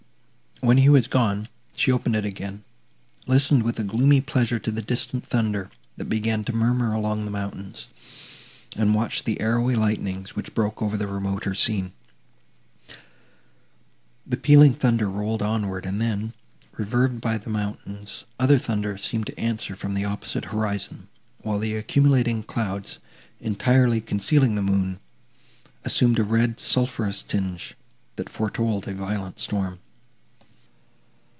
When 0.63 0.77
he 0.77 0.89
was 0.89 1.07
gone, 1.07 1.47
she 1.75 1.91
opened 1.91 2.15
it 2.15 2.23
again, 2.23 2.63
listened 3.25 3.63
with 3.63 3.79
a 3.79 3.83
gloomy 3.83 4.21
pleasure 4.21 4.59
to 4.59 4.69
the 4.69 4.83
distant 4.83 5.25
thunder, 5.25 5.71
that 5.97 6.05
began 6.05 6.43
to 6.43 6.53
murmur 6.53 6.93
among 6.93 7.25
the 7.25 7.31
mountains, 7.31 7.87
and 8.75 8.93
watched 8.93 9.25
the 9.25 9.41
arrowy 9.41 9.75
lightnings, 9.75 10.35
which 10.35 10.53
broke 10.53 10.79
over 10.79 10.97
the 10.97 11.07
remoter 11.07 11.55
scene. 11.55 11.93
The 14.27 14.37
pealing 14.37 14.75
thunder 14.75 15.09
rolled 15.09 15.41
onward, 15.41 15.83
and 15.87 15.99
then, 15.99 16.33
reverbed 16.77 17.19
by 17.21 17.39
the 17.39 17.49
mountains, 17.49 18.23
other 18.39 18.59
thunder 18.59 18.99
seemed 18.99 19.25
to 19.27 19.39
answer 19.39 19.75
from 19.75 19.95
the 19.95 20.05
opposite 20.05 20.45
horizon; 20.45 21.07
while 21.39 21.57
the 21.57 21.75
accumulating 21.75 22.43
clouds, 22.43 22.99
entirely 23.39 23.99
concealing 23.99 24.53
the 24.53 24.61
moon, 24.61 24.99
assumed 25.83 26.19
a 26.19 26.23
red 26.23 26.59
sulphureous 26.59 27.23
tinge, 27.23 27.73
that 28.15 28.29
foretold 28.29 28.87
a 28.87 28.93
violent 28.93 29.39
storm. 29.39 29.79